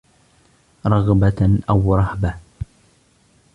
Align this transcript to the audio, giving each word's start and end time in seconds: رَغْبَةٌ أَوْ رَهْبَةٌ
رَغْبَةٌ 0.87 1.59
أَوْ 1.69 1.95
رَهْبَةٌ 1.95 2.35